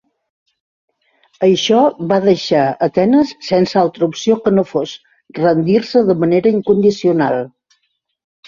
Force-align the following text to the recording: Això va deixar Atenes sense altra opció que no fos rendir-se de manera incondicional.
Això 1.47 1.81
va 2.11 2.17
deixar 2.23 2.63
Atenes 2.87 3.33
sense 3.49 3.79
altra 3.83 4.09
opció 4.13 4.39
que 4.47 4.55
no 4.61 4.67
fos 4.73 4.97
rendir-se 5.41 6.05
de 6.09 6.17
manera 6.25 6.55
incondicional. 6.57 7.43